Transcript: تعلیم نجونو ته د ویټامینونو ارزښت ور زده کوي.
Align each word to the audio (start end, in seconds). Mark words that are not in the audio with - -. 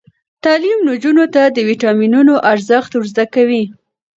تعلیم 0.43 0.79
نجونو 0.89 1.25
ته 1.33 1.41
د 1.55 1.57
ویټامینونو 1.69 2.33
ارزښت 2.51 2.91
ور 2.93 3.05
زده 3.11 3.25
کوي. 3.35 3.63